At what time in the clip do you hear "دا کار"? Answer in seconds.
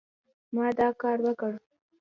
0.79-1.17